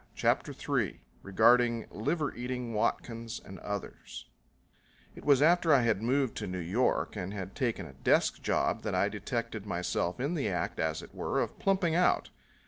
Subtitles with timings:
[0.15, 4.25] CHAPTER III Regarding Liver Eating Watkins and Others
[5.13, 8.81] It was after I had moved to New York and had taken a desk job
[8.81, 12.31] that I detected myself in the act, as it were, of plumping out.